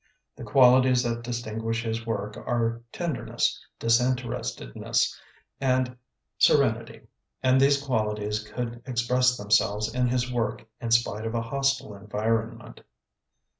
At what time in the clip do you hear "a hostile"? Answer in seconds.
11.35-11.93